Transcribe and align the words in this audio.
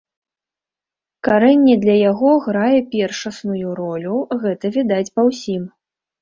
Карэнне 1.27 1.75
для 1.83 1.97
яго 2.11 2.31
грае 2.45 2.79
першасную 2.95 3.69
ролю, 3.81 4.15
гэта 4.47 4.65
відаць 4.79 5.05
па 5.21 5.29
ўсім. 5.31 5.63